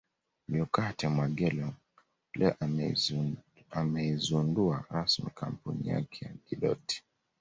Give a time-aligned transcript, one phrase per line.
[0.53, 1.69] Jokate Mwegelo
[2.39, 2.55] leo
[3.79, 7.03] ameizundua rasmi kampuni yake ya Kidoti